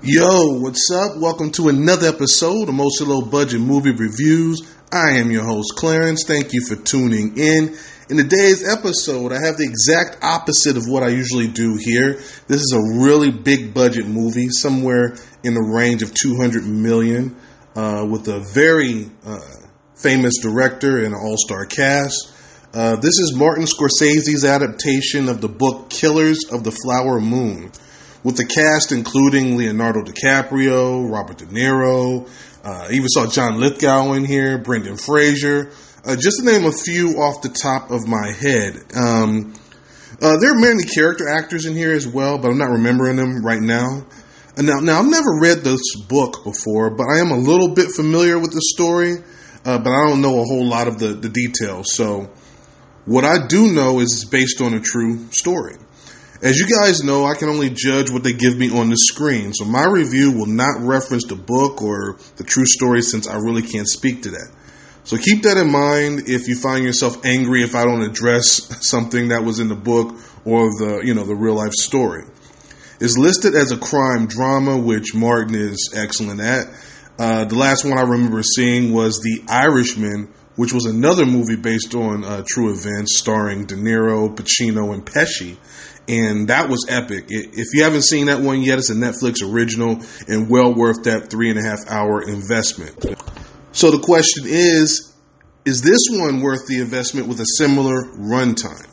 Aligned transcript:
Yo, 0.00 0.60
what's 0.60 0.92
up? 0.92 1.16
Welcome 1.16 1.50
to 1.50 1.68
another 1.68 2.06
episode 2.06 2.68
of 2.68 2.74
Mostly 2.76 3.08
Low 3.08 3.20
Budget 3.20 3.60
Movie 3.60 3.90
Reviews. 3.90 4.62
I 4.92 5.14
am 5.14 5.32
your 5.32 5.42
host, 5.42 5.74
Clarence. 5.74 6.22
Thank 6.24 6.52
you 6.52 6.64
for 6.64 6.76
tuning 6.76 7.36
in. 7.36 7.76
In 8.08 8.16
today's 8.16 8.62
episode, 8.62 9.32
I 9.32 9.44
have 9.44 9.56
the 9.56 9.64
exact 9.64 10.22
opposite 10.22 10.76
of 10.76 10.84
what 10.86 11.02
I 11.02 11.08
usually 11.08 11.48
do 11.48 11.74
here. 11.74 12.12
This 12.46 12.60
is 12.60 12.72
a 12.76 13.02
really 13.02 13.32
big 13.32 13.74
budget 13.74 14.06
movie, 14.06 14.50
somewhere 14.50 15.16
in 15.42 15.54
the 15.54 15.68
range 15.74 16.02
of 16.02 16.14
200 16.14 16.64
million, 16.64 17.34
uh, 17.74 18.06
with 18.08 18.28
a 18.28 18.38
very 18.54 19.10
uh, 19.26 19.40
famous 19.96 20.38
director 20.38 20.98
and 20.98 21.12
an 21.12 21.20
all 21.20 21.36
star 21.36 21.66
cast. 21.66 22.32
Uh, 22.72 22.94
this 22.94 23.18
is 23.18 23.34
Martin 23.34 23.64
Scorsese's 23.64 24.44
adaptation 24.44 25.28
of 25.28 25.40
the 25.40 25.48
book 25.48 25.90
Killers 25.90 26.44
of 26.52 26.62
the 26.62 26.70
Flower 26.70 27.18
Moon 27.20 27.72
with 28.24 28.36
the 28.36 28.44
cast 28.44 28.92
including 28.92 29.56
Leonardo 29.56 30.02
DiCaprio, 30.02 31.10
Robert 31.10 31.38
De 31.38 31.46
Niro, 31.46 32.28
uh, 32.64 32.88
even 32.90 33.08
saw 33.08 33.26
John 33.26 33.60
Lithgow 33.60 34.12
in 34.12 34.24
here, 34.24 34.58
Brendan 34.58 34.96
Fraser, 34.96 35.70
uh, 36.04 36.16
just 36.16 36.40
to 36.40 36.44
name 36.44 36.64
a 36.64 36.72
few 36.72 37.20
off 37.20 37.42
the 37.42 37.48
top 37.48 37.90
of 37.90 38.06
my 38.06 38.32
head. 38.32 38.76
Um, 38.94 39.54
uh, 40.20 40.36
there 40.38 40.52
are 40.52 40.58
many 40.58 40.82
character 40.82 41.28
actors 41.28 41.66
in 41.66 41.74
here 41.74 41.92
as 41.92 42.06
well, 42.06 42.38
but 42.38 42.50
I'm 42.50 42.58
not 42.58 42.70
remembering 42.70 43.16
them 43.16 43.44
right 43.44 43.60
now. 43.60 44.04
now, 44.56 44.80
now 44.80 44.98
I've 44.98 45.10
never 45.10 45.38
read 45.40 45.58
this 45.58 45.80
book 46.08 46.42
before, 46.44 46.90
but 46.90 47.06
I 47.08 47.18
am 47.18 47.30
a 47.30 47.38
little 47.38 47.74
bit 47.74 47.90
familiar 47.92 48.38
with 48.38 48.52
the 48.52 48.62
story, 48.74 49.16
uh, 49.64 49.78
but 49.78 49.90
I 49.90 50.08
don't 50.08 50.20
know 50.20 50.40
a 50.40 50.44
whole 50.44 50.66
lot 50.66 50.88
of 50.88 50.98
the, 50.98 51.08
the 51.08 51.28
details. 51.28 51.94
So, 51.94 52.30
what 53.04 53.24
I 53.24 53.46
do 53.46 53.72
know 53.72 54.00
is 54.00 54.12
it's 54.12 54.24
based 54.24 54.60
on 54.60 54.74
a 54.74 54.80
true 54.80 55.30
story. 55.30 55.76
As 56.40 56.56
you 56.60 56.68
guys 56.68 57.02
know, 57.02 57.24
I 57.24 57.34
can 57.34 57.48
only 57.48 57.68
judge 57.68 58.10
what 58.10 58.22
they 58.22 58.32
give 58.32 58.56
me 58.56 58.70
on 58.70 58.90
the 58.90 58.96
screen, 58.96 59.52
so 59.52 59.64
my 59.64 59.84
review 59.84 60.30
will 60.30 60.46
not 60.46 60.80
reference 60.80 61.24
the 61.24 61.34
book 61.34 61.82
or 61.82 62.16
the 62.36 62.44
true 62.44 62.64
story 62.64 63.02
since 63.02 63.26
I 63.26 63.36
really 63.36 63.62
can't 63.62 63.88
speak 63.88 64.22
to 64.22 64.30
that. 64.30 64.52
So 65.02 65.16
keep 65.16 65.42
that 65.42 65.56
in 65.56 65.72
mind 65.72 66.28
if 66.28 66.46
you 66.46 66.54
find 66.54 66.84
yourself 66.84 67.24
angry 67.24 67.64
if 67.64 67.74
I 67.74 67.84
don't 67.84 68.02
address 68.02 68.46
something 68.88 69.28
that 69.28 69.42
was 69.42 69.58
in 69.58 69.68
the 69.68 69.74
book 69.74 70.14
or 70.44 70.68
the, 70.78 71.00
you 71.04 71.14
know, 71.14 71.24
the 71.24 71.34
real 71.34 71.54
life 71.54 71.72
story. 71.72 72.24
It's 73.00 73.18
listed 73.18 73.56
as 73.56 73.72
a 73.72 73.76
crime 73.76 74.26
drama, 74.26 74.76
which 74.76 75.14
Martin 75.14 75.56
is 75.56 75.92
excellent 75.96 76.40
at. 76.40 76.66
Uh, 77.18 77.46
the 77.46 77.56
last 77.56 77.84
one 77.84 77.98
I 77.98 78.02
remember 78.02 78.44
seeing 78.44 78.92
was 78.92 79.20
The 79.20 79.42
Irishman, 79.48 80.32
which 80.58 80.72
was 80.72 80.84
another 80.84 81.24
movie 81.24 81.56
based 81.56 81.94
on 81.94 82.24
uh, 82.24 82.42
true 82.46 82.72
events 82.72 83.16
starring 83.16 83.64
De 83.64 83.76
Niro, 83.76 84.34
Pacino, 84.34 84.92
and 84.92 85.06
Pesci 85.06 85.56
and 86.08 86.48
that 86.48 86.70
was 86.70 86.86
epic. 86.88 87.26
If 87.28 87.74
you 87.74 87.84
haven't 87.84 88.02
seen 88.02 88.26
that 88.26 88.40
one 88.40 88.62
yet, 88.62 88.78
it's 88.78 88.88
a 88.88 88.94
Netflix 88.94 89.42
original 89.42 89.98
and 90.26 90.48
well 90.48 90.74
worth 90.74 91.04
that 91.04 91.28
three 91.30 91.50
and 91.50 91.58
a 91.58 91.62
half 91.62 91.80
hour 91.86 92.22
investment. 92.22 93.04
So 93.72 93.90
the 93.90 93.98
question 93.98 94.44
is, 94.46 95.14
is 95.66 95.82
this 95.82 96.08
one 96.10 96.40
worth 96.40 96.66
the 96.66 96.80
investment 96.80 97.28
with 97.28 97.40
a 97.40 97.46
similar 97.58 98.04
runtime? 98.16 98.88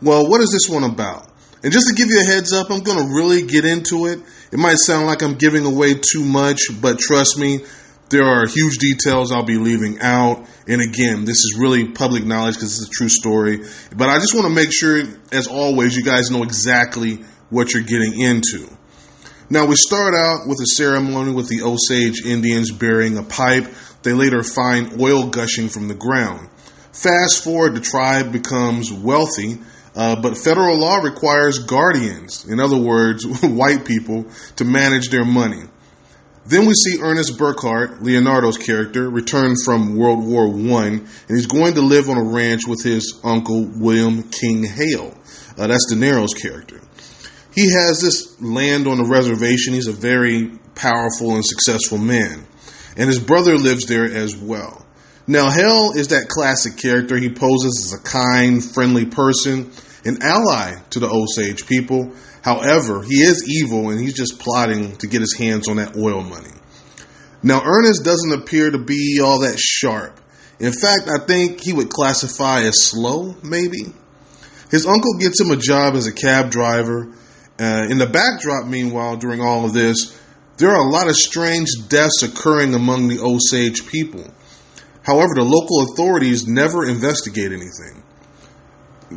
Well, 0.00 0.30
what 0.30 0.40
is 0.40 0.50
this 0.50 0.68
one 0.68 0.84
about? 0.84 1.30
And 1.62 1.72
just 1.72 1.88
to 1.88 1.94
give 1.94 2.08
you 2.08 2.20
a 2.20 2.24
heads 2.24 2.54
up, 2.54 2.70
I'm 2.70 2.80
going 2.80 2.98
to 2.98 3.14
really 3.14 3.42
get 3.42 3.66
into 3.66 4.06
it. 4.06 4.20
It 4.50 4.58
might 4.58 4.76
sound 4.78 5.06
like 5.06 5.22
I'm 5.22 5.34
giving 5.34 5.66
away 5.66 5.94
too 5.94 6.24
much, 6.24 6.60
but 6.80 6.98
trust 6.98 7.38
me, 7.38 7.64
there 8.08 8.24
are 8.24 8.46
huge 8.46 8.78
details 8.78 9.32
I'll 9.32 9.44
be 9.44 9.58
leaving 9.58 10.00
out. 10.00 10.46
And 10.68 10.80
again, 10.80 11.24
this 11.24 11.38
is 11.38 11.56
really 11.58 11.88
public 11.88 12.24
knowledge 12.24 12.54
because 12.54 12.80
it's 12.80 12.88
a 12.88 12.90
true 12.90 13.08
story. 13.08 13.60
But 13.94 14.08
I 14.08 14.18
just 14.18 14.34
want 14.34 14.46
to 14.46 14.52
make 14.52 14.72
sure, 14.72 15.02
as 15.32 15.48
always, 15.48 15.96
you 15.96 16.04
guys 16.04 16.30
know 16.30 16.42
exactly 16.42 17.24
what 17.50 17.74
you're 17.74 17.82
getting 17.82 18.20
into. 18.20 18.68
Now, 19.48 19.66
we 19.66 19.76
start 19.76 20.14
out 20.14 20.48
with 20.48 20.58
a 20.60 20.66
ceremony 20.66 21.32
with 21.32 21.48
the 21.48 21.62
Osage 21.62 22.24
Indians 22.24 22.72
burying 22.72 23.16
a 23.16 23.22
pipe. 23.22 23.66
They 24.02 24.12
later 24.12 24.42
find 24.42 25.00
oil 25.00 25.28
gushing 25.28 25.68
from 25.68 25.88
the 25.88 25.94
ground. 25.94 26.48
Fast 26.92 27.44
forward, 27.44 27.74
the 27.74 27.80
tribe 27.80 28.32
becomes 28.32 28.92
wealthy, 28.92 29.58
uh, 29.94 30.20
but 30.20 30.36
federal 30.36 30.78
law 30.78 30.96
requires 30.96 31.60
guardians, 31.60 32.44
in 32.44 32.58
other 32.58 32.78
words, 32.78 33.24
white 33.42 33.84
people, 33.84 34.26
to 34.56 34.64
manage 34.64 35.10
their 35.10 35.24
money. 35.24 35.62
Then 36.48 36.66
we 36.66 36.74
see 36.74 37.00
Ernest 37.00 37.38
Burkhart, 37.38 38.02
Leonardo's 38.02 38.56
character, 38.56 39.10
return 39.10 39.56
from 39.64 39.96
World 39.96 40.24
War 40.24 40.46
I, 40.46 40.86
and 40.86 41.08
he's 41.28 41.46
going 41.46 41.74
to 41.74 41.80
live 41.80 42.08
on 42.08 42.18
a 42.18 42.22
ranch 42.22 42.68
with 42.68 42.84
his 42.84 43.20
uncle, 43.24 43.68
William 43.76 44.22
King 44.22 44.62
Hale. 44.62 45.12
Uh, 45.58 45.66
that's 45.66 45.86
De 45.88 45.96
Niro's 45.96 46.34
character. 46.34 46.80
He 47.52 47.72
has 47.72 48.00
this 48.00 48.40
land 48.40 48.86
on 48.86 49.00
a 49.00 49.08
reservation. 49.08 49.74
He's 49.74 49.88
a 49.88 49.92
very 49.92 50.52
powerful 50.76 51.34
and 51.34 51.44
successful 51.44 51.98
man. 51.98 52.46
And 52.96 53.08
his 53.08 53.18
brother 53.18 53.56
lives 53.56 53.86
there 53.86 54.04
as 54.04 54.36
well. 54.36 54.86
Now, 55.26 55.50
Hale 55.50 55.92
is 55.96 56.08
that 56.08 56.28
classic 56.28 56.76
character. 56.76 57.16
He 57.16 57.30
poses 57.30 57.92
as 57.92 58.00
a 58.00 58.02
kind, 58.02 58.64
friendly 58.64 59.06
person, 59.06 59.72
an 60.06 60.22
ally 60.22 60.76
to 60.90 61.00
the 61.00 61.08
Osage 61.08 61.66
people, 61.66 62.12
However, 62.46 63.02
he 63.02 63.24
is 63.24 63.44
evil 63.48 63.90
and 63.90 64.00
he's 64.00 64.14
just 64.14 64.38
plotting 64.38 64.94
to 64.98 65.08
get 65.08 65.20
his 65.20 65.34
hands 65.36 65.68
on 65.68 65.78
that 65.78 65.96
oil 65.96 66.22
money. 66.22 66.54
Now, 67.42 67.60
Ernest 67.64 68.04
doesn't 68.04 68.40
appear 68.40 68.70
to 68.70 68.78
be 68.78 69.18
all 69.20 69.40
that 69.40 69.58
sharp. 69.58 70.20
In 70.60 70.72
fact, 70.72 71.08
I 71.08 71.26
think 71.26 71.60
he 71.60 71.72
would 71.72 71.90
classify 71.90 72.60
as 72.60 72.84
slow, 72.84 73.34
maybe. 73.42 73.92
His 74.70 74.86
uncle 74.86 75.18
gets 75.18 75.40
him 75.40 75.50
a 75.50 75.56
job 75.56 75.96
as 75.96 76.06
a 76.06 76.12
cab 76.12 76.52
driver. 76.52 77.08
Uh, 77.58 77.88
in 77.90 77.98
the 77.98 78.06
backdrop, 78.06 78.68
meanwhile, 78.68 79.16
during 79.16 79.40
all 79.40 79.64
of 79.64 79.72
this, 79.72 80.16
there 80.58 80.70
are 80.70 80.86
a 80.86 80.88
lot 80.88 81.08
of 81.08 81.16
strange 81.16 81.66
deaths 81.88 82.22
occurring 82.22 82.76
among 82.76 83.08
the 83.08 83.18
Osage 83.18 83.88
people. 83.88 84.24
However, 85.02 85.34
the 85.34 85.42
local 85.42 85.82
authorities 85.90 86.46
never 86.46 86.86
investigate 86.86 87.50
anything. 87.50 88.04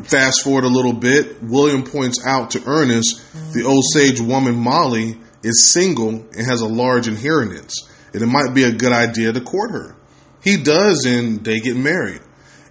Fast 0.04 0.44
forward 0.44 0.66
a 0.66 0.70
little 0.70 0.94
bit, 0.94 1.42
William 1.42 1.84
points 1.84 2.24
out 2.26 2.52
to 2.52 2.64
Ernest 2.66 3.22
the 3.54 3.66
Osage 3.66 4.22
woman 4.22 4.56
Molly 4.56 5.18
is 5.44 5.72
single 5.72 6.10
and 6.10 6.46
has 6.46 6.62
a 6.62 6.68
large 6.68 7.08
inheritance, 7.08 7.90
and 8.14 8.22
it 8.22 8.28
might 8.28 8.54
be 8.54 8.64
a 8.64 8.72
good 8.72 8.92
idea 8.92 9.34
to 9.34 9.42
court 9.42 9.72
her. 9.72 9.96
He 10.44 10.58
does, 10.58 11.06
and 11.06 11.44
they 11.44 11.60
get 11.60 11.76
married. 11.76 12.22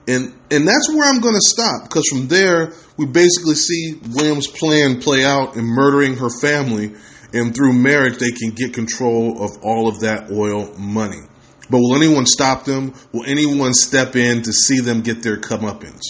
And 0.07 0.33
and 0.51 0.67
that's 0.67 0.89
where 0.89 1.09
I'm 1.09 1.21
going 1.21 1.35
to 1.35 1.41
stop 1.41 1.83
because 1.83 2.09
from 2.09 2.29
there 2.29 2.73
we 2.97 3.07
basically 3.07 3.57
see 3.57 4.01
William's 4.11 4.47
plan 4.47 5.01
play 5.01 5.25
out 5.25 5.57
in 5.57 5.65
murdering 5.65 6.17
her 6.17 6.31
family, 6.31 6.95
and 7.35 7.55
through 7.55 7.73
marriage 7.75 8.19
they 8.19 8.31
can 8.31 8.51
get 8.51 8.75
control 8.75 9.43
of 9.43 9.63
all 9.63 9.89
of 9.89 10.01
that 10.01 10.31
oil 10.31 10.73
money. 10.79 11.21
But 11.69 11.79
will 11.79 11.97
anyone 11.97 12.25
stop 12.25 12.65
them? 12.65 12.95
Will 13.13 13.27
anyone 13.27 13.75
step 13.75 14.17
in 14.17 14.43
to 14.43 14.53
see 14.53 14.81
them 14.81 15.03
get 15.03 15.23
their 15.23 15.37
comeuppance? 15.37 16.01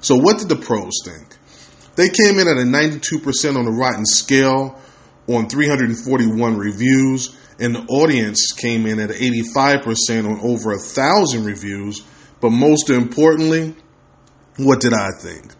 So, 0.00 0.16
what 0.16 0.38
did 0.38 0.48
the 0.48 0.56
pros 0.56 0.92
think? 1.04 1.36
They 1.96 2.08
came 2.08 2.38
in 2.38 2.48
at 2.48 2.56
a 2.56 2.64
92% 2.64 3.56
on 3.56 3.64
the 3.64 3.72
Rotten 3.72 4.06
scale 4.06 4.80
on 5.28 5.48
341 5.48 6.56
reviews, 6.56 7.36
and 7.58 7.74
the 7.74 7.80
audience 7.88 8.52
came 8.52 8.86
in 8.86 8.98
at 8.98 9.10
85% 9.10 10.24
on 10.24 10.40
over 10.40 10.72
a 10.72 10.78
thousand 10.78 11.44
reviews. 11.44 12.02
But 12.40 12.50
most 12.50 12.88
importantly, 12.88 13.76
what 14.56 14.80
did 14.80 14.94
I 14.94 15.10
think? 15.20 15.52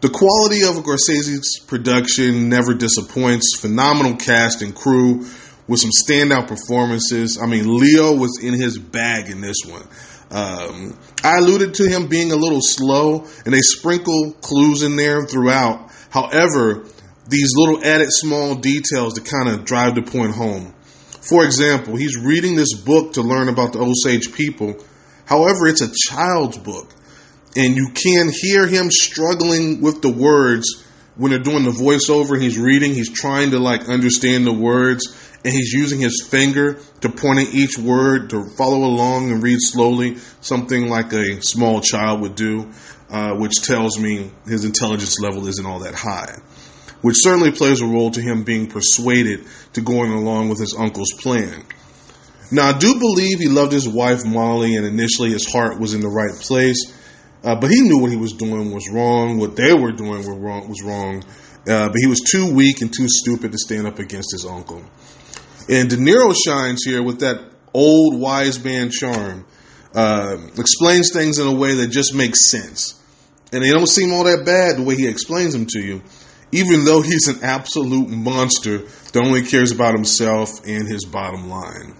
The 0.00 0.08
quality 0.08 0.62
of 0.62 0.76
a 0.76 0.82
Scorsese's 0.82 1.62
production 1.66 2.48
never 2.48 2.74
disappoints. 2.74 3.58
Phenomenal 3.60 4.16
cast 4.16 4.62
and 4.62 4.74
crew 4.74 5.26
with 5.68 5.80
some 5.80 5.90
standout 6.04 6.48
performances. 6.48 7.38
I 7.40 7.46
mean, 7.46 7.78
Leo 7.78 8.16
was 8.16 8.40
in 8.42 8.54
his 8.54 8.78
bag 8.78 9.30
in 9.30 9.40
this 9.40 9.58
one. 9.66 9.86
Um, 10.30 10.96
I 11.24 11.38
alluded 11.38 11.74
to 11.74 11.88
him 11.88 12.06
being 12.06 12.30
a 12.30 12.36
little 12.36 12.60
slow, 12.62 13.26
and 13.44 13.52
they 13.52 13.60
sprinkle 13.60 14.32
clues 14.40 14.82
in 14.82 14.96
there 14.96 15.26
throughout. 15.26 15.90
However, 16.10 16.84
these 17.28 17.50
little 17.56 17.84
added 17.84 18.08
small 18.10 18.54
details 18.54 19.14
to 19.14 19.20
kind 19.20 19.48
of 19.48 19.64
drive 19.64 19.94
the 19.94 20.02
point 20.02 20.34
home. 20.34 20.74
For 21.20 21.44
example, 21.44 21.96
he's 21.96 22.16
reading 22.16 22.56
this 22.56 22.74
book 22.74 23.14
to 23.14 23.22
learn 23.22 23.48
about 23.48 23.72
the 23.72 23.80
Osage 23.80 24.32
people. 24.32 24.76
However, 25.26 25.66
it's 25.66 25.82
a 25.82 25.92
child's 26.08 26.58
book, 26.58 26.92
and 27.56 27.76
you 27.76 27.90
can 27.94 28.30
hear 28.32 28.66
him 28.66 28.90
struggling 28.90 29.80
with 29.80 30.02
the 30.02 30.10
words 30.10 30.84
when 31.16 31.30
they're 31.30 31.40
doing 31.40 31.64
the 31.64 31.70
voiceover. 31.70 32.40
He's 32.40 32.58
reading, 32.58 32.94
he's 32.94 33.12
trying 33.12 33.50
to 33.50 33.58
like 33.58 33.88
understand 33.88 34.46
the 34.46 34.52
words, 34.52 35.06
and 35.44 35.52
he's 35.52 35.72
using 35.72 36.00
his 36.00 36.26
finger 36.28 36.78
to 37.00 37.08
point 37.08 37.40
at 37.40 37.54
each 37.54 37.78
word 37.78 38.30
to 38.30 38.44
follow 38.56 38.84
along 38.84 39.30
and 39.30 39.42
read 39.42 39.58
slowly, 39.60 40.16
something 40.40 40.88
like 40.88 41.12
a 41.12 41.42
small 41.42 41.80
child 41.80 42.20
would 42.20 42.34
do, 42.34 42.70
uh, 43.10 43.34
which 43.34 43.62
tells 43.62 43.98
me 43.98 44.30
his 44.46 44.64
intelligence 44.64 45.18
level 45.20 45.46
isn't 45.46 45.66
all 45.66 45.80
that 45.80 45.94
high. 45.94 46.36
Which 47.00 47.16
certainly 47.18 47.50
plays 47.50 47.80
a 47.80 47.86
role 47.86 48.10
to 48.10 48.20
him 48.20 48.44
being 48.44 48.66
persuaded 48.66 49.46
to 49.72 49.80
going 49.80 50.12
along 50.12 50.50
with 50.50 50.60
his 50.60 50.76
uncle's 50.76 51.12
plan. 51.18 51.64
Now, 52.52 52.68
I 52.68 52.78
do 52.78 52.98
believe 52.98 53.38
he 53.38 53.48
loved 53.48 53.72
his 53.72 53.88
wife 53.88 54.26
Molly, 54.26 54.74
and 54.74 54.84
initially 54.84 55.30
his 55.30 55.50
heart 55.50 55.78
was 55.78 55.94
in 55.94 56.00
the 56.00 56.08
right 56.08 56.34
place, 56.34 56.92
uh, 57.42 57.54
but 57.54 57.70
he 57.70 57.80
knew 57.82 57.98
what 57.98 58.10
he 58.10 58.16
was 58.16 58.32
doing 58.34 58.72
was 58.72 58.88
wrong. 58.90 59.38
What 59.38 59.56
they 59.56 59.72
were 59.72 59.92
doing 59.92 60.26
wrong, 60.26 60.68
was 60.68 60.82
wrong, 60.82 61.24
uh, 61.68 61.88
but 61.88 61.96
he 61.96 62.06
was 62.06 62.20
too 62.20 62.52
weak 62.52 62.80
and 62.80 62.92
too 62.92 63.06
stupid 63.08 63.52
to 63.52 63.58
stand 63.58 63.86
up 63.86 63.98
against 63.98 64.32
his 64.32 64.46
uncle. 64.46 64.82
And 65.68 65.88
De 65.88 65.96
Niro 65.96 66.34
shines 66.34 66.82
here 66.84 67.02
with 67.02 67.20
that 67.20 67.40
old 67.72 68.20
wise 68.20 68.62
man 68.62 68.90
charm. 68.90 69.46
Uh, 69.94 70.36
explains 70.56 71.12
things 71.12 71.38
in 71.38 71.46
a 71.46 71.54
way 71.54 71.74
that 71.74 71.88
just 71.88 72.14
makes 72.14 72.48
sense. 72.50 73.00
And 73.52 73.64
they 73.64 73.70
don't 73.70 73.88
seem 73.88 74.12
all 74.12 74.24
that 74.24 74.44
bad 74.44 74.76
the 74.76 74.84
way 74.84 74.94
he 74.94 75.08
explains 75.08 75.52
them 75.52 75.66
to 75.66 75.80
you, 75.80 76.02
even 76.52 76.84
though 76.84 77.02
he's 77.02 77.26
an 77.26 77.42
absolute 77.42 78.08
monster 78.08 78.78
that 78.78 79.24
only 79.24 79.42
cares 79.42 79.72
about 79.72 79.94
himself 79.94 80.64
and 80.66 80.86
his 80.86 81.04
bottom 81.04 81.48
line. 81.48 81.96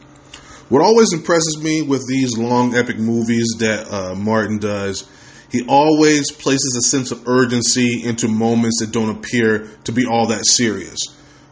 What 0.68 0.82
always 0.82 1.12
impresses 1.12 1.58
me 1.60 1.82
with 1.82 2.06
these 2.06 2.38
long 2.38 2.76
epic 2.76 2.96
movies 2.96 3.46
that 3.58 3.92
uh, 3.92 4.14
Martin 4.14 4.58
does, 4.58 5.08
he 5.50 5.64
always 5.66 6.30
places 6.30 6.76
a 6.78 6.88
sense 6.88 7.10
of 7.10 7.26
urgency 7.26 8.04
into 8.04 8.28
moments 8.28 8.80
that 8.80 8.92
don't 8.92 9.16
appear 9.16 9.68
to 9.84 9.92
be 9.92 10.06
all 10.06 10.28
that 10.28 10.46
serious. 10.46 10.98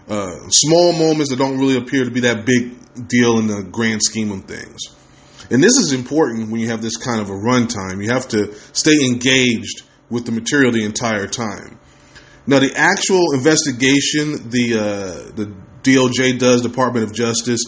Uh, 0.09 0.49
small 0.49 0.93
moments 0.93 1.31
that 1.31 1.37
don't 1.37 1.59
really 1.59 1.77
appear 1.77 2.05
to 2.05 2.11
be 2.11 2.21
that 2.21 2.47
big 2.47 2.75
deal 3.09 3.39
in 3.39 3.47
the 3.47 3.62
grand 3.62 4.03
scheme 4.03 4.31
of 4.31 4.45
things. 4.45 4.81
And 5.50 5.62
this 5.62 5.77
is 5.79 5.93
important 5.93 6.50
when 6.50 6.61
you 6.61 6.69
have 6.69 6.83
this 6.83 6.97
kind 6.97 7.21
of 7.21 7.31
a 7.31 7.35
runtime. 7.35 8.03
You 8.03 8.11
have 8.11 8.29
to 8.29 8.55
stay 8.73 9.05
engaged 9.05 9.83
with 10.11 10.27
the 10.27 10.33
material 10.33 10.73
the 10.73 10.85
entire 10.85 11.27
time. 11.27 11.79
Now, 12.47 12.61
the 12.61 12.73
actual 12.75 13.35
investigation 13.35 14.49
the 14.49 14.79
uh, 14.79 15.37
the 15.37 15.53
DOJ 15.83 16.39
does, 16.39 16.62
Department 16.62 17.05
of 17.05 17.15
Justice, 17.15 17.61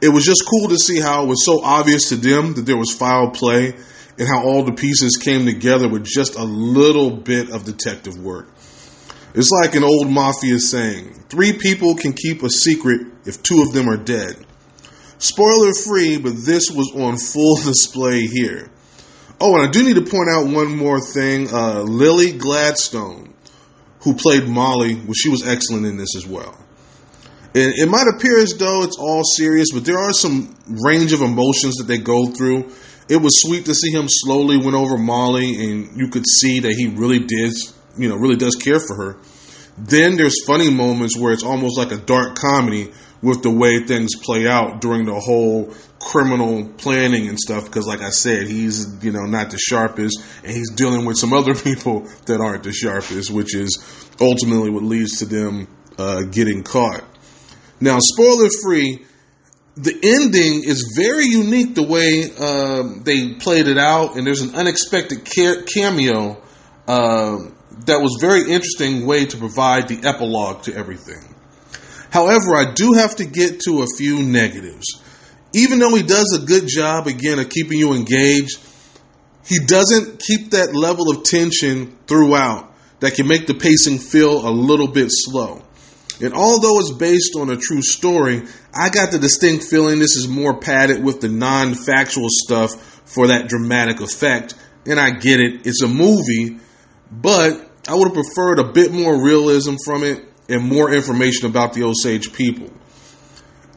it 0.00 0.08
was 0.08 0.24
just 0.24 0.44
cool 0.48 0.68
to 0.68 0.76
see 0.76 1.00
how 1.00 1.24
it 1.24 1.28
was 1.28 1.44
so 1.44 1.62
obvious 1.62 2.08
to 2.08 2.16
them 2.16 2.54
that 2.54 2.62
there 2.66 2.76
was 2.76 2.92
foul 2.92 3.30
play 3.30 3.74
and 4.18 4.28
how 4.28 4.44
all 4.44 4.64
the 4.64 4.72
pieces 4.72 5.16
came 5.16 5.46
together 5.46 5.88
with 5.88 6.04
just 6.04 6.36
a 6.36 6.44
little 6.44 7.10
bit 7.10 7.50
of 7.50 7.64
detective 7.64 8.18
work. 8.18 8.48
It's 9.34 9.50
like 9.50 9.74
an 9.74 9.82
old 9.82 10.08
mafia 10.08 10.60
saying 10.60 11.24
three 11.28 11.54
people 11.54 11.96
can 11.96 12.12
keep 12.12 12.42
a 12.42 12.50
secret 12.50 13.00
if 13.24 13.42
two 13.42 13.62
of 13.62 13.72
them 13.72 13.88
are 13.88 13.96
dead. 13.96 14.36
Spoiler 15.18 15.72
free, 15.72 16.18
but 16.18 16.34
this 16.36 16.70
was 16.70 16.92
on 16.94 17.16
full 17.16 17.56
display 17.64 18.26
here. 18.26 18.70
Oh, 19.40 19.56
and 19.56 19.66
I 19.66 19.70
do 19.70 19.82
need 19.82 19.96
to 19.96 20.10
point 20.10 20.28
out 20.30 20.46
one 20.46 20.76
more 20.76 21.00
thing. 21.00 21.52
Uh, 21.52 21.82
Lily 21.82 22.32
Gladstone, 22.32 23.34
who 24.00 24.14
played 24.14 24.46
Molly, 24.46 24.94
well, 24.94 25.14
she 25.14 25.28
was 25.28 25.46
excellent 25.46 25.86
in 25.86 25.96
this 25.96 26.14
as 26.16 26.26
well. 26.26 26.56
And 27.56 27.72
it 27.76 27.88
might 27.88 28.06
appear 28.16 28.38
as 28.38 28.56
though 28.56 28.82
it's 28.82 28.98
all 28.98 29.22
serious, 29.24 29.68
but 29.72 29.84
there 29.84 29.98
are 29.98 30.12
some 30.12 30.56
range 30.66 31.12
of 31.12 31.20
emotions 31.20 31.76
that 31.76 31.84
they 31.86 31.98
go 31.98 32.26
through. 32.26 32.72
It 33.08 33.16
was 33.16 33.42
sweet 33.42 33.66
to 33.66 33.74
see 33.74 33.90
him 33.90 34.06
slowly 34.08 34.56
win 34.56 34.74
over 34.74 34.96
Molly, 34.96 35.54
and 35.62 35.96
you 35.96 36.08
could 36.08 36.24
see 36.26 36.60
that 36.60 36.72
he 36.72 36.88
really 36.88 37.18
did, 37.18 37.52
you 37.98 38.08
know, 38.08 38.16
really 38.16 38.36
does 38.36 38.54
care 38.54 38.80
for 38.80 38.96
her. 38.96 39.16
Then 39.76 40.16
there's 40.16 40.44
funny 40.46 40.70
moments 40.70 41.16
where 41.16 41.32
it's 41.32 41.42
almost 41.42 41.76
like 41.76 41.92
a 41.92 41.96
dark 41.96 42.36
comedy 42.36 42.92
with 43.20 43.42
the 43.42 43.50
way 43.50 43.80
things 43.80 44.14
play 44.14 44.46
out 44.46 44.80
during 44.80 45.06
the 45.06 45.18
whole 45.18 45.74
criminal 45.98 46.68
planning 46.76 47.28
and 47.28 47.38
stuff. 47.38 47.64
Because, 47.64 47.86
like 47.86 48.00
I 48.00 48.10
said, 48.10 48.46
he's 48.46 49.02
you 49.02 49.12
know 49.12 49.24
not 49.24 49.50
the 49.50 49.58
sharpest, 49.58 50.22
and 50.42 50.52
he's 50.52 50.70
dealing 50.70 51.04
with 51.04 51.18
some 51.18 51.32
other 51.32 51.54
people 51.68 52.06
that 52.26 52.40
aren't 52.40 52.62
the 52.62 52.72
sharpest, 52.72 53.30
which 53.30 53.54
is 53.54 54.10
ultimately 54.20 54.70
what 54.70 54.82
leads 54.82 55.18
to 55.18 55.26
them 55.26 55.68
uh, 55.98 56.22
getting 56.22 56.62
caught. 56.62 57.04
Now, 57.80 57.98
spoiler 58.00 58.48
free, 58.62 59.04
the 59.76 59.92
ending 60.02 60.62
is 60.64 60.94
very 60.96 61.26
unique 61.26 61.74
the 61.74 61.82
way 61.82 62.30
uh, 62.38 63.02
they 63.02 63.34
played 63.34 63.66
it 63.66 63.78
out, 63.78 64.16
and 64.16 64.26
there's 64.26 64.42
an 64.42 64.54
unexpected 64.54 65.24
cameo 65.24 66.40
uh, 66.86 67.38
that 67.86 68.00
was 68.00 68.18
very 68.20 68.42
interesting 68.52 69.04
way 69.04 69.26
to 69.26 69.36
provide 69.36 69.88
the 69.88 70.06
epilogue 70.06 70.62
to 70.62 70.74
everything. 70.74 71.34
However, 72.10 72.54
I 72.54 72.72
do 72.72 72.92
have 72.92 73.16
to 73.16 73.24
get 73.24 73.60
to 73.60 73.82
a 73.82 73.86
few 73.96 74.22
negatives. 74.22 75.02
Even 75.52 75.80
though 75.80 75.94
he 75.94 76.02
does 76.02 76.38
a 76.40 76.46
good 76.46 76.68
job, 76.68 77.08
again, 77.08 77.40
of 77.40 77.48
keeping 77.48 77.78
you 77.78 77.94
engaged, 77.94 78.60
he 79.44 79.58
doesn't 79.58 80.20
keep 80.20 80.50
that 80.50 80.74
level 80.74 81.10
of 81.10 81.24
tension 81.24 81.98
throughout 82.06 82.72
that 83.00 83.14
can 83.14 83.26
make 83.26 83.46
the 83.46 83.54
pacing 83.54 83.98
feel 83.98 84.46
a 84.46 84.50
little 84.50 84.88
bit 84.88 85.08
slow. 85.10 85.62
And 86.20 86.32
although 86.32 86.78
it's 86.78 86.92
based 86.92 87.34
on 87.36 87.50
a 87.50 87.56
true 87.56 87.82
story, 87.82 88.42
I 88.72 88.88
got 88.88 89.10
the 89.10 89.18
distinct 89.18 89.64
feeling 89.64 89.98
this 89.98 90.16
is 90.16 90.28
more 90.28 90.58
padded 90.58 91.02
with 91.02 91.20
the 91.20 91.28
non 91.28 91.74
factual 91.74 92.28
stuff 92.28 93.02
for 93.04 93.28
that 93.28 93.48
dramatic 93.48 94.00
effect. 94.00 94.54
And 94.86 95.00
I 95.00 95.10
get 95.10 95.40
it, 95.40 95.66
it's 95.66 95.82
a 95.82 95.88
movie, 95.88 96.60
but 97.10 97.70
I 97.88 97.94
would 97.94 98.08
have 98.08 98.14
preferred 98.14 98.58
a 98.58 98.72
bit 98.72 98.92
more 98.92 99.22
realism 99.22 99.74
from 99.84 100.04
it 100.04 100.24
and 100.48 100.62
more 100.62 100.92
information 100.92 101.46
about 101.46 101.72
the 101.72 101.84
Osage 101.84 102.32
people. 102.32 102.70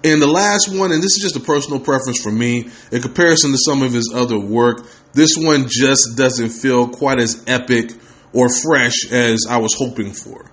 And 0.03 0.21
the 0.21 0.27
last 0.27 0.69
one, 0.69 0.91
and 0.91 1.01
this 1.01 1.17
is 1.17 1.23
just 1.23 1.35
a 1.35 1.39
personal 1.39 1.79
preference 1.79 2.21
for 2.21 2.31
me, 2.31 2.69
in 2.91 3.01
comparison 3.01 3.51
to 3.51 3.57
some 3.57 3.81
of 3.81 3.93
his 3.93 4.11
other 4.13 4.39
work, 4.39 4.85
this 5.13 5.35
one 5.35 5.65
just 5.67 6.15
doesn't 6.15 6.49
feel 6.49 6.87
quite 6.87 7.19
as 7.19 7.43
epic 7.47 7.91
or 8.31 8.47
fresh 8.49 9.11
as 9.11 9.45
I 9.49 9.57
was 9.57 9.73
hoping 9.73 10.13
for. 10.13 10.51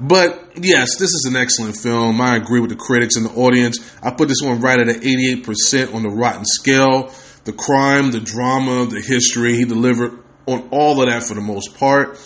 But 0.00 0.56
yes, 0.56 0.96
this 0.96 1.10
is 1.10 1.26
an 1.28 1.36
excellent 1.36 1.76
film. 1.76 2.20
I 2.20 2.36
agree 2.36 2.60
with 2.60 2.70
the 2.70 2.76
critics 2.76 3.16
and 3.16 3.26
the 3.26 3.34
audience. 3.34 3.78
I 4.02 4.10
put 4.10 4.28
this 4.28 4.42
one 4.42 4.60
right 4.60 4.78
at 4.78 4.88
an 4.88 5.00
88% 5.00 5.94
on 5.94 6.02
the 6.02 6.10
Rotten 6.10 6.44
scale. 6.44 7.12
The 7.44 7.52
crime, 7.52 8.10
the 8.10 8.20
drama, 8.20 8.86
the 8.86 9.00
history, 9.00 9.54
he 9.54 9.64
delivered 9.64 10.18
on 10.46 10.68
all 10.70 11.00
of 11.00 11.08
that 11.08 11.22
for 11.22 11.34
the 11.34 11.40
most 11.40 11.78
part. 11.78 12.18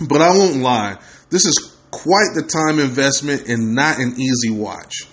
But 0.00 0.22
I 0.22 0.30
won't 0.30 0.56
lie, 0.56 0.98
this 1.30 1.44
is 1.44 1.76
quite 1.90 2.34
the 2.34 2.42
time 2.42 2.78
investment 2.78 3.48
and 3.48 3.74
not 3.74 3.98
an 3.98 4.14
easy 4.18 4.50
watch. 4.50 5.06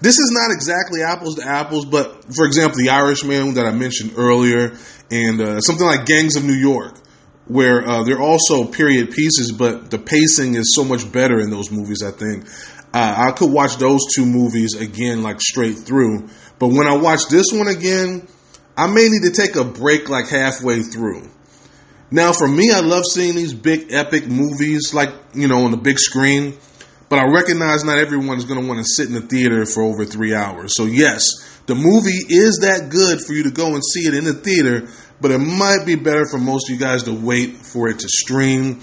This 0.00 0.18
is 0.18 0.30
not 0.34 0.52
exactly 0.52 1.02
apples 1.02 1.36
to 1.36 1.46
apples, 1.46 1.84
but 1.86 2.34
for 2.34 2.46
example, 2.46 2.78
The 2.78 2.90
Irishman 2.90 3.54
that 3.54 3.66
I 3.66 3.72
mentioned 3.72 4.12
earlier, 4.16 4.76
and 5.10 5.40
uh, 5.40 5.60
something 5.60 5.86
like 5.86 6.06
Gangs 6.06 6.36
of 6.36 6.44
New 6.44 6.54
York, 6.54 6.94
where 7.46 7.86
uh, 7.86 8.02
they're 8.04 8.20
also 8.20 8.64
period 8.64 9.10
pieces, 9.10 9.52
but 9.52 9.90
the 9.90 9.98
pacing 9.98 10.54
is 10.54 10.74
so 10.74 10.84
much 10.84 11.10
better 11.10 11.40
in 11.40 11.50
those 11.50 11.70
movies. 11.70 12.02
I 12.02 12.10
think 12.10 12.46
uh, 12.94 13.28
I 13.28 13.32
could 13.32 13.50
watch 13.50 13.76
those 13.76 14.00
two 14.14 14.24
movies 14.24 14.74
again, 14.80 15.22
like 15.22 15.40
straight 15.40 15.78
through. 15.78 16.28
But 16.58 16.68
when 16.68 16.86
I 16.86 16.96
watch 16.96 17.28
this 17.28 17.46
one 17.52 17.68
again, 17.68 18.26
I 18.76 18.86
may 18.86 19.08
need 19.08 19.22
to 19.24 19.32
take 19.32 19.56
a 19.56 19.64
break 19.64 20.08
like 20.08 20.28
halfway 20.28 20.82
through. 20.82 21.28
Now, 22.10 22.32
for 22.32 22.48
me, 22.48 22.70
I 22.70 22.80
love 22.80 23.04
seeing 23.04 23.34
these 23.34 23.52
big 23.52 23.92
epic 23.92 24.26
movies, 24.26 24.94
like 24.94 25.10
you 25.34 25.48
know, 25.48 25.64
on 25.64 25.70
the 25.70 25.76
big 25.76 25.98
screen. 25.98 26.56
But 27.08 27.18
I 27.18 27.30
recognize 27.30 27.84
not 27.84 27.98
everyone 27.98 28.38
is 28.38 28.44
going 28.44 28.60
to 28.60 28.66
want 28.66 28.78
to 28.78 28.84
sit 28.84 29.08
in 29.08 29.14
the 29.14 29.20
theater 29.20 29.66
for 29.66 29.82
over 29.82 30.04
three 30.04 30.34
hours. 30.34 30.74
So 30.74 30.84
yes, 30.84 31.24
the 31.66 31.74
movie 31.74 32.20
is 32.28 32.60
that 32.60 32.88
good 32.90 33.20
for 33.20 33.32
you 33.32 33.44
to 33.44 33.50
go 33.50 33.74
and 33.74 33.82
see 33.84 34.06
it 34.06 34.14
in 34.14 34.24
the 34.24 34.34
theater 34.34 34.88
but 35.20 35.30
it 35.30 35.38
might 35.38 35.84
be 35.86 35.94
better 35.94 36.26
for 36.26 36.38
most 36.38 36.68
of 36.68 36.74
you 36.74 36.80
guys 36.80 37.04
to 37.04 37.12
wait 37.12 37.56
for 37.56 37.88
it 37.88 37.98
to 38.00 38.08
stream. 38.08 38.80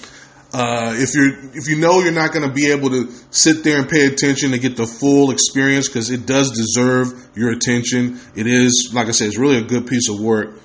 Uh, 0.53 0.93
if 0.97 1.15
you're 1.15 1.33
if 1.55 1.69
you 1.69 1.77
know 1.77 2.01
you're 2.01 2.11
not 2.11 2.33
going 2.33 2.45
to 2.47 2.53
be 2.53 2.71
able 2.71 2.89
to 2.89 3.09
sit 3.29 3.63
there 3.63 3.79
and 3.79 3.89
pay 3.89 4.05
attention 4.05 4.51
to 4.51 4.59
get 4.59 4.75
the 4.75 4.85
full 4.85 5.31
experience 5.31 5.87
because 5.87 6.09
it 6.09 6.25
does 6.25 6.51
deserve 6.51 7.29
your 7.35 7.51
attention. 7.51 8.19
It 8.35 8.47
is 8.47 8.91
like 8.93 9.07
I 9.07 9.11
said, 9.11 9.27
it's 9.27 9.37
really 9.37 9.57
a 9.57 9.63
good 9.63 9.87
piece 9.87 10.09
of 10.09 10.19
work. 10.19 10.59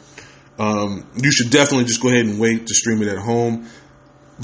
Um, 0.58 1.06
you 1.16 1.30
should 1.30 1.50
definitely 1.50 1.84
just 1.84 2.02
go 2.02 2.08
ahead 2.08 2.24
and 2.24 2.40
wait 2.40 2.66
to 2.66 2.74
stream 2.74 3.02
it 3.02 3.08
at 3.08 3.18
home. 3.18 3.68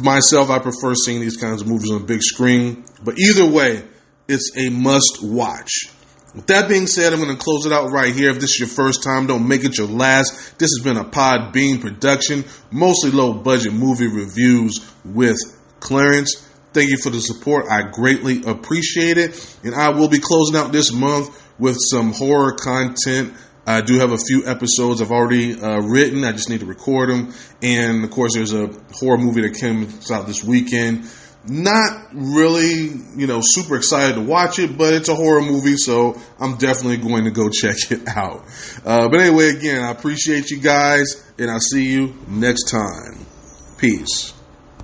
Myself, 0.01 0.51
I 0.51 0.59
prefer 0.59 0.95
seeing 0.95 1.21
these 1.21 1.37
kinds 1.37 1.61
of 1.61 1.69
movies 1.69 1.91
on 1.91 2.03
a 2.03 2.05
big 2.05 2.23
screen, 2.23 2.85
but 3.03 3.19
either 3.19 3.47
way, 3.47 3.83
it's 4.29 4.53
a 4.57 4.71
must 4.71 5.21
watch. 5.23 5.89
With 6.35 6.47
that 6.47 6.67
being 6.67 6.87
said, 6.87 7.13
I'm 7.13 7.21
going 7.21 7.37
to 7.37 7.43
close 7.43 7.67
it 7.67 7.73
out 7.73 7.91
right 7.91 8.15
here. 8.15 8.31
If 8.31 8.41
this 8.41 8.53
is 8.53 8.61
your 8.61 8.69
first 8.69 9.03
time, 9.03 9.27
don't 9.27 9.47
make 9.47 9.65
it 9.65 9.77
your 9.77 9.87
last. 9.87 10.59
This 10.59 10.71
has 10.77 10.83
been 10.83 10.97
a 10.97 11.05
Podbean 11.05 11.81
production, 11.81 12.45
mostly 12.71 13.11
low 13.11 13.35
budget 13.35 13.75
movie 13.75 14.07
reviews 14.07 14.81
with 15.05 15.37
Clarence. 15.81 16.49
Thank 16.73 16.89
you 16.89 16.97
for 16.97 17.11
the 17.11 17.21
support. 17.21 17.67
I 17.71 17.83
greatly 17.83 18.43
appreciate 18.47 19.19
it. 19.19 19.59
And 19.63 19.75
I 19.75 19.91
will 19.91 20.09
be 20.09 20.21
closing 20.21 20.57
out 20.57 20.73
this 20.73 20.91
month 20.91 21.39
with 21.59 21.77
some 21.79 22.15
horror 22.15 22.53
content. 22.53 23.35
I 23.67 23.83
do 23.83 23.99
have 23.99 24.13
a 24.13 24.19
few 24.19 24.47
episodes 24.47 25.03
I've 25.03 25.13
already 25.13 25.61
uh, 25.61 25.81
written. 25.81 26.25
I 26.25 26.33
just 26.33 26.49
need 26.49 26.61
to 26.61 26.67
record 26.67 27.11
them. 27.11 27.35
And 27.63 28.05
of 28.05 28.11
course, 28.11 28.33
there's 28.35 28.55
a 28.55 28.71
horror 28.93 29.19
movie 29.19 29.43
that 29.43 29.61
comes 29.61 30.11
out 30.11 30.27
this 30.27 30.43
weekend 30.43 31.05
not 31.47 32.09
really, 32.13 32.89
you 33.17 33.27
know, 33.27 33.41
super 33.43 33.77
excited 33.77 34.15
to 34.15 34.21
watch 34.21 34.59
it, 34.59 34.77
but 34.79 34.95
it's 34.95 35.09
a 35.09 35.15
horror 35.15 35.43
movie, 35.43 35.77
so 35.77 36.21
I'm 36.39 36.57
definitely 36.57 36.99
going 36.99 37.25
to 37.25 37.31
go 37.31 37.49
check 37.53 37.77
it 37.91 38.07
out. 38.09 38.45
Uh, 38.85 39.09
but 39.09 39.21
anyway, 39.21 39.49
again, 39.49 39.83
I 39.83 39.91
appreciate 39.91 40.51
you 40.51 40.61
guys, 40.61 41.25
and 41.39 41.51
I'll 41.51 41.61
see 41.61 41.91
you 41.91 42.15
next 42.29 42.71
time. 42.71 43.27
Peace. 43.79 44.33